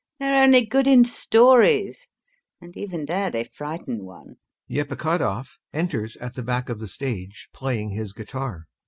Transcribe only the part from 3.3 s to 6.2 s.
frighten one. [EPIKHODOV enters